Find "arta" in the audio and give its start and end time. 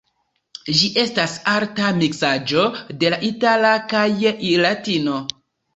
1.51-1.91